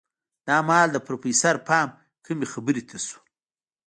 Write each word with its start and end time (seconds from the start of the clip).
دا 0.47 0.57
مهال 0.67 0.89
د 0.93 0.97
پروفيسر 1.05 1.55
پام 1.67 1.89
کومې 2.25 2.45
خبرې 2.53 2.83
ته 2.89 2.97
شو. 3.07 3.19